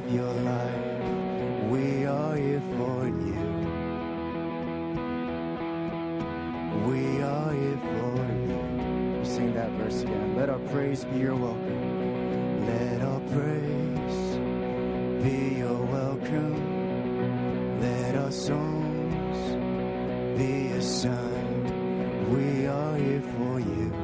with 0.00 0.12
your 0.14 0.32
life. 0.32 1.70
We 1.70 2.06
are 2.06 2.36
here 2.36 2.62
for 2.76 3.06
you. 3.06 3.40
We 6.88 7.22
are 7.22 7.52
here 7.52 7.78
for 7.78 8.16
you. 8.46 9.18
We 9.18 9.24
sing 9.24 9.54
that 9.54 9.70
verse 9.72 10.02
again. 10.02 10.36
Let 10.36 10.48
our 10.50 10.58
praise 10.70 11.04
be 11.04 11.18
your 11.18 11.36
welcome. 11.36 12.66
Let 12.66 13.02
our 13.02 13.20
praise 13.34 14.38
be 15.22 15.58
your 15.58 15.82
welcome. 15.82 17.80
Let 17.80 18.16
our 18.16 18.32
songs 18.32 19.38
be 20.38 20.68
a 20.72 20.82
sign. 20.82 22.30
We 22.32 22.66
are 22.66 22.96
here 22.96 23.22
for 23.36 23.60
you. 23.60 23.99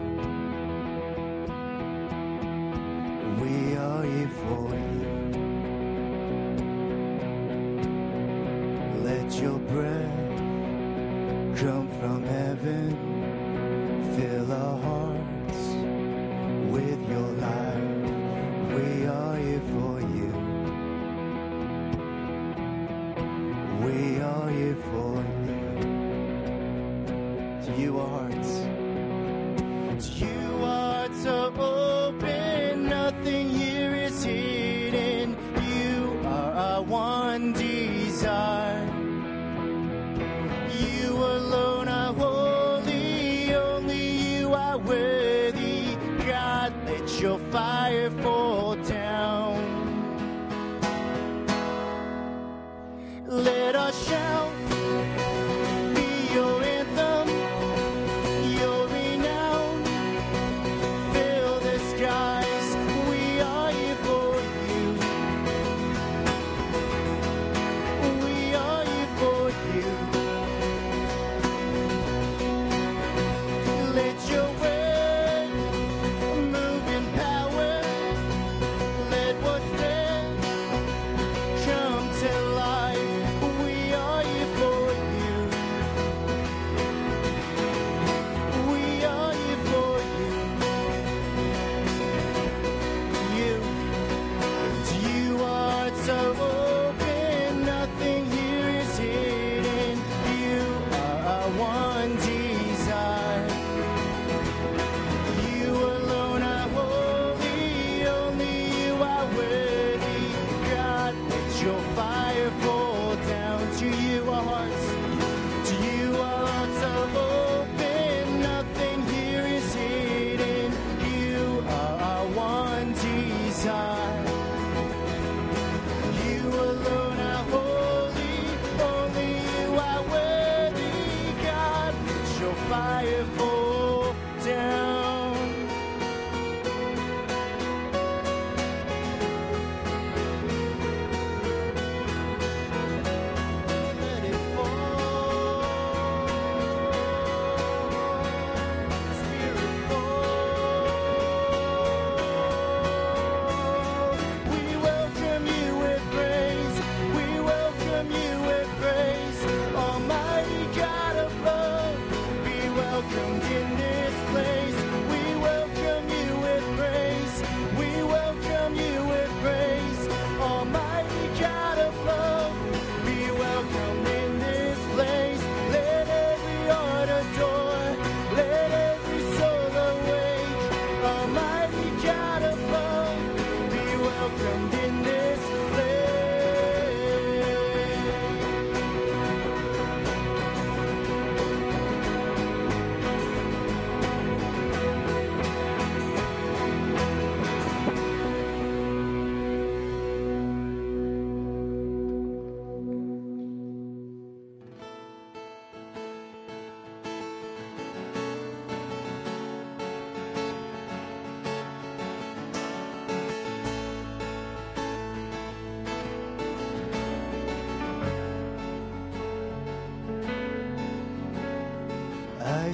Let 53.67 53.75
a 53.75 53.92
shout? 53.92 54.76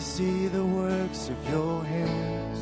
see 0.03 0.49
the 0.49 0.65
works 0.65 1.29
of 1.29 1.51
your 1.51 1.85
hands. 1.85 2.59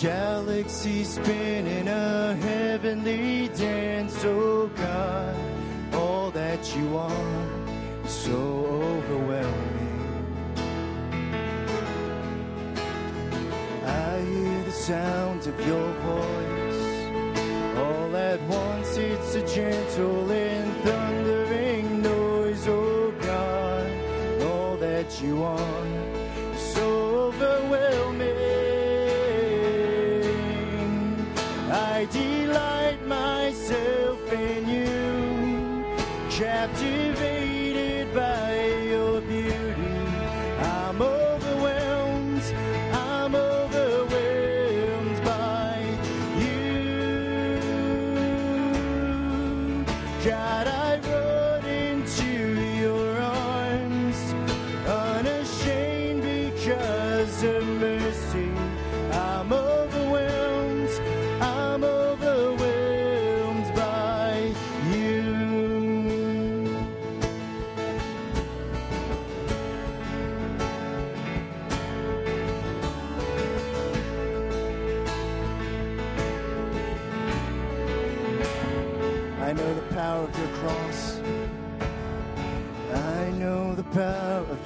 Galaxies 0.00 1.14
spin 1.14 1.66
in 1.66 1.88
a 1.88 2.34
heavenly 2.36 3.48
dance, 3.48 4.24
oh 4.24 4.70
God, 4.76 5.36
all 5.92 6.30
that 6.30 6.76
you 6.76 6.96
are, 6.96 7.48
so 8.06 8.38
overwhelming. 8.94 10.24
I 13.84 14.20
hear 14.20 14.62
the 14.62 14.72
sound 14.72 15.40
of 15.46 15.66
your 15.66 15.92
voice, 16.12 16.84
all 17.78 18.16
at 18.16 18.40
once 18.42 18.96
it's 18.96 19.34
a 19.34 19.42
gentle 19.54 20.30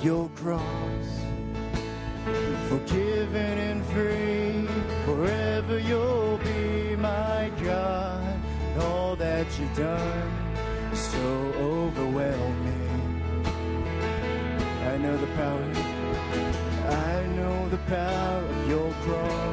your 0.02 0.28
cross. 0.36 1.08
Forgiven 2.68 3.58
and 3.58 3.84
free, 3.86 4.68
forever 5.04 5.78
you'll 5.78 6.38
be 6.38 6.94
my 6.96 7.50
God. 7.62 8.40
And 8.74 8.82
all 8.82 9.16
that 9.16 9.46
you've 9.58 9.76
done 9.76 10.32
is 10.92 10.98
so 10.98 11.52
overwhelming. 11.58 13.22
I 14.84 14.96
know 14.98 15.16
the 15.16 15.26
power, 15.28 15.62
I 16.88 17.26
know 17.36 17.68
the 17.68 17.78
power 17.88 18.44
of 18.44 18.68
your 18.68 18.92
cross. 19.04 19.47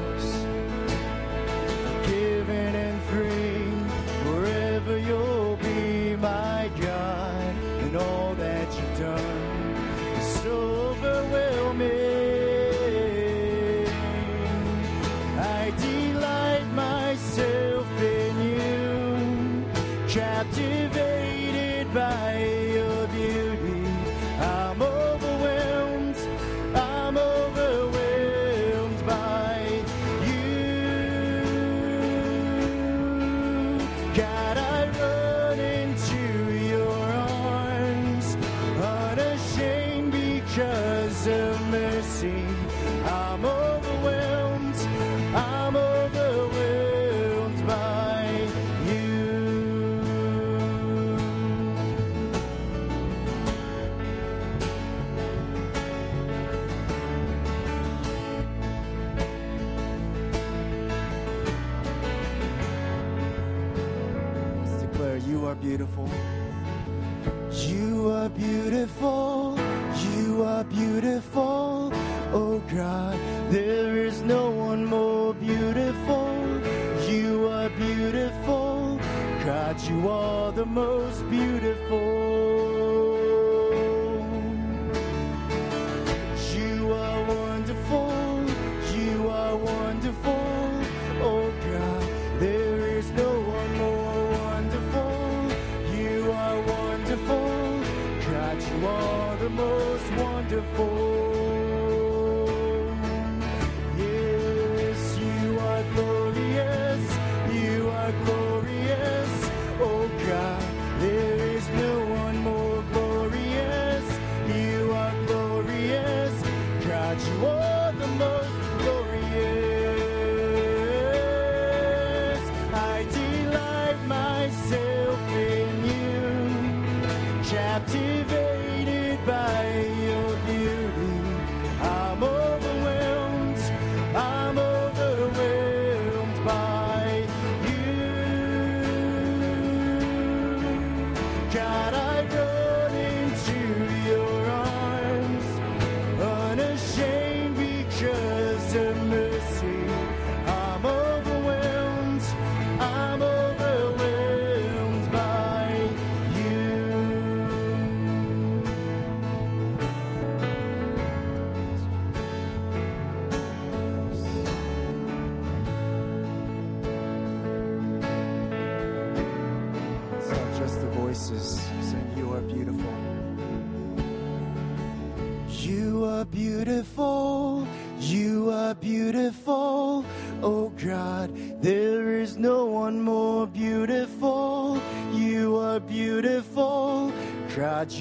most 80.66 81.30
beautiful. 81.30 81.65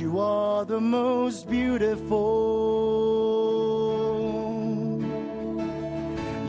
you 0.01 0.19
are 0.19 0.65
the 0.65 0.81
most 0.81 1.49
beautiful. 1.49 2.21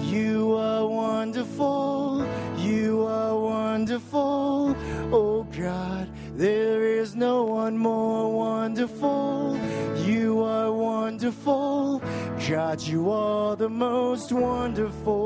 You 0.01 0.55
are 0.55 0.87
wonderful, 0.87 2.25
you 2.57 3.03
are 3.05 3.37
wonderful. 3.37 4.75
Oh 5.11 5.43
God, 5.57 6.09
there 6.35 6.83
is 6.83 7.15
no 7.15 7.43
one 7.43 7.77
more 7.77 8.33
wonderful. 8.33 9.59
You 10.05 10.41
are 10.41 10.71
wonderful, 10.71 12.01
God, 12.49 12.81
you 12.81 13.11
are 13.11 13.55
the 13.55 13.69
most 13.69 14.31
wonderful. 14.31 15.25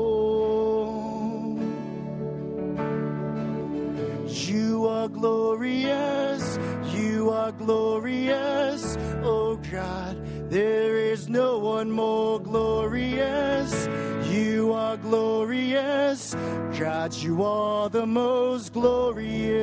You 4.26 4.86
are 4.86 5.08
glorious. 5.08 6.59
You 7.00 7.30
are 7.30 7.52
glorious, 7.52 8.98
oh 9.22 9.56
God. 9.70 10.16
There 10.50 10.96
is 10.98 11.28
no 11.28 11.58
one 11.58 11.90
more 11.90 12.38
glorious. 12.40 13.88
You 14.30 14.72
are 14.74 14.96
glorious, 14.98 16.34
God. 16.78 17.14
You 17.14 17.42
are 17.42 17.88
the 17.88 18.06
most 18.06 18.72
glorious. 18.74 19.60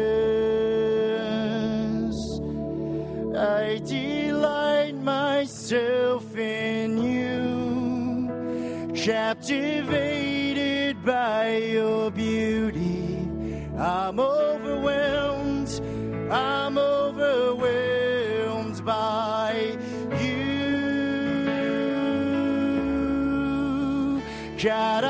I 3.37 3.81
delight 3.85 4.95
myself 4.95 6.35
in 6.35 6.97
you, 6.97 8.93
captivated 8.95 10.25
by 11.05 11.57
your 11.57 12.09
beauty. 12.09 13.19
I'm 13.77 14.19
overwhelmed. 14.19 15.69
I'm 16.31 16.66
by 18.87 19.77
you. 20.21 20.47
God, 24.63 25.03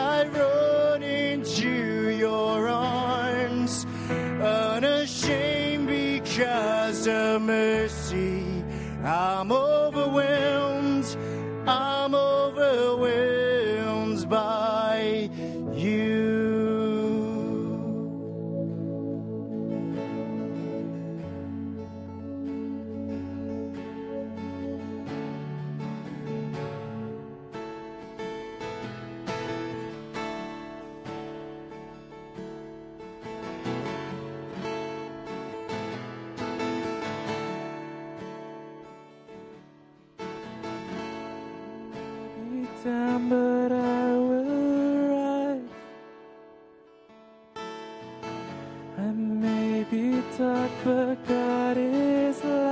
may 50.36 51.16
be 51.28 52.67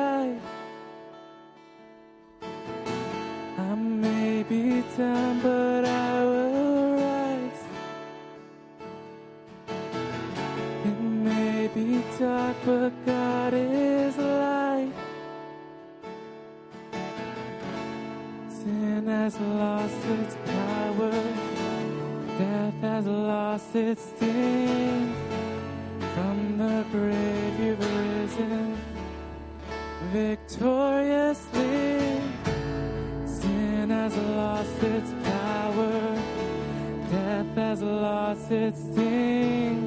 its 38.50 38.80
sting. 38.80 39.86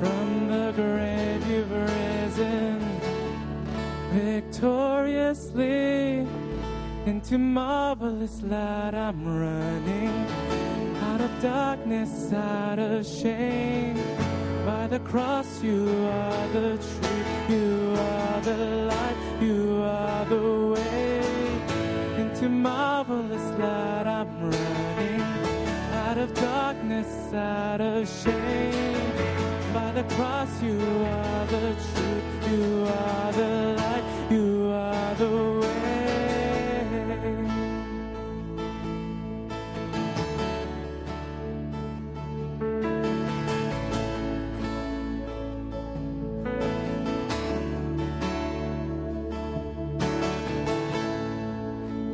From 0.00 0.48
the 0.48 0.72
grave 0.74 1.46
you've 1.50 1.70
risen 1.70 2.80
victoriously. 4.12 6.26
Into 7.06 7.38
marvelous 7.38 8.42
light 8.42 8.94
I'm 8.94 9.24
running 9.26 10.26
out 11.02 11.20
of 11.20 11.42
darkness, 11.42 12.32
out 12.32 12.78
of 12.78 13.04
shame. 13.06 13.96
By 14.64 14.86
the 14.86 15.00
cross, 15.00 15.60
you 15.62 16.06
are 16.06 16.48
the 16.48 16.76
truth, 16.76 17.50
you 17.50 17.94
are 17.98 18.40
the 18.42 18.56
light, 18.92 19.16
you 19.40 19.82
are 19.82 20.24
the 20.26 20.74
way. 20.74 21.22
Into 22.22 22.48
marvelous 22.48 23.58
light 23.58 24.01
of 26.22 26.32
darkness, 26.34 27.34
out 27.34 27.80
of 27.80 28.08
shame. 28.08 29.12
By 29.74 29.90
the 29.90 30.04
cross, 30.14 30.62
you 30.62 30.78
are 30.78 31.46
the 31.46 31.74
truth, 31.88 32.50
you 32.50 32.86
are 32.86 33.32
the 33.32 33.74
light, 33.82 34.04
you 34.30 34.70
are 34.70 35.14
the 35.16 35.30
way. 35.60 36.22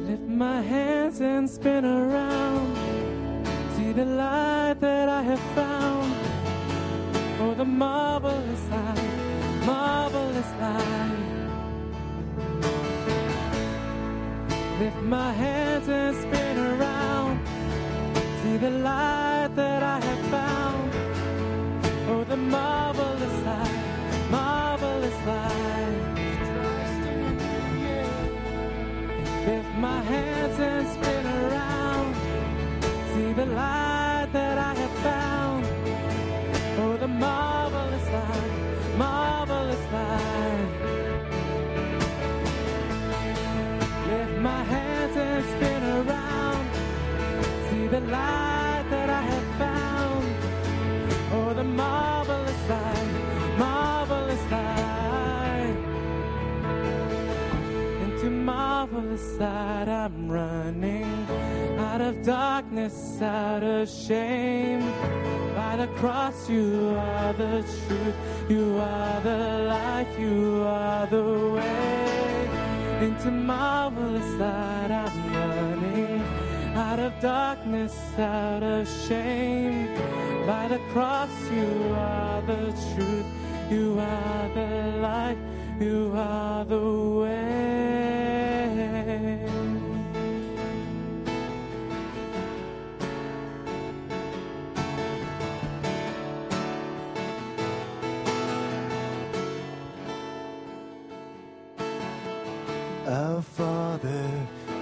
Lift 0.08 0.22
my 0.22 0.62
hands 0.62 1.20
and 1.20 1.50
spin 1.50 1.84
around. 1.84 2.37
The 3.98 4.04
light 4.04 4.76
that 4.78 5.08
I 5.08 5.22
have 5.22 5.40
found. 5.56 6.14
Oh, 7.40 7.52
the 7.52 7.64
marvelous 7.64 8.64
light, 8.70 9.66
marvelous 9.66 10.50
light. 10.60 11.18
Lift 14.78 15.02
my 15.02 15.32
hands 15.32 15.88
and 15.88 16.16
spin 16.16 16.58
around. 16.58 17.40
See 18.40 18.56
the 18.58 18.70
light 18.70 19.17
Running 60.28 61.26
out 61.78 62.02
of 62.02 62.22
darkness, 62.22 63.22
out 63.22 63.62
of 63.62 63.88
shame. 63.88 64.80
By 65.56 65.76
the 65.76 65.86
cross, 65.96 66.50
you 66.50 66.94
are 66.98 67.32
the 67.32 67.62
truth, 67.62 68.14
you 68.46 68.76
are 68.76 69.20
the 69.22 69.64
life, 69.66 70.18
you 70.18 70.64
are 70.66 71.06
the 71.06 71.24
way. 71.54 72.48
Into 73.00 73.30
marvelous 73.30 74.30
light 74.34 74.90
I'm 74.90 75.32
running 75.32 76.22
out 76.76 76.98
of 76.98 77.18
darkness, 77.20 77.96
out 78.18 78.62
of 78.62 78.86
shame. 79.08 79.88
By 80.46 80.68
the 80.68 80.78
cross, 80.92 81.30
you 81.50 81.94
are 81.94 82.42
the 82.42 82.74
truth, 82.92 83.26
you 83.70 83.98
are 83.98 84.48
the 84.54 84.98
light, 85.00 85.38
you 85.80 86.12
are 86.14 86.66
the 86.66 86.84
way. 87.22 87.68
Father, 103.42 104.30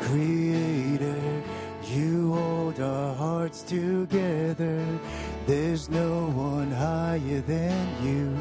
Creator, 0.03 1.43
you 1.85 2.33
hold 2.33 2.81
our 2.81 3.15
hearts 3.15 3.63
together. 3.63 4.85
There's 5.47 5.89
no 5.89 6.27
one 6.31 6.71
higher 6.71 7.41
than 7.41 8.05
you. 8.05 8.35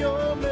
your 0.00 0.36
name. 0.36 0.49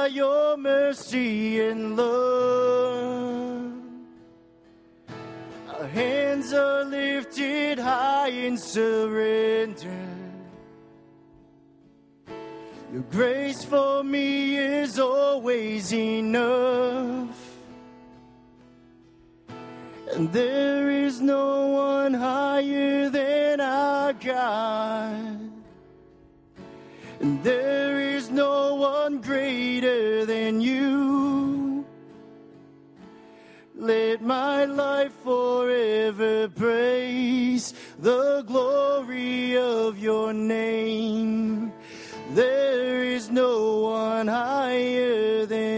by 0.00 0.06
your 0.06 0.56
mercy 0.56 1.60
and 1.60 1.94
love. 1.94 3.70
Our 5.68 5.86
hands 5.88 6.54
are 6.54 6.84
lifted 6.84 7.78
high 7.78 8.28
in 8.28 8.56
surrender. 8.56 10.06
Your 12.92 13.02
grace 13.10 13.62
for 13.62 14.02
me 14.02 14.56
is 14.56 14.98
always 14.98 15.92
enough. 15.92 17.38
And 20.14 20.32
there 20.32 20.90
is 20.90 21.20
no 21.20 21.66
one 21.66 22.14
higher 22.14 23.10
than 23.10 23.60
our 23.60 24.14
God. 24.14 25.40
And 27.20 27.44
there 27.44 27.79
one 29.10 29.20
greater 29.20 30.24
than 30.24 30.60
you. 30.60 31.84
Let 33.74 34.22
my 34.22 34.66
life 34.66 35.12
forever 35.24 36.48
praise 36.48 37.74
the 37.98 38.42
glory 38.46 39.56
of 39.56 39.98
your 39.98 40.32
name. 40.32 41.72
There 42.34 43.02
is 43.02 43.30
no 43.30 43.80
one 43.80 44.28
higher 44.28 45.46
than 45.46 45.69